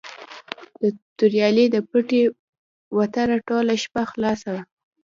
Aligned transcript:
د 0.81 0.83
توریالي 1.17 1.65
د 1.71 1.77
پټي 1.89 2.23
وتره 2.97 3.35
ټوله 3.47 3.73
شپه 3.83 4.03
خلاصه 4.11 4.47
وه. 4.53 4.63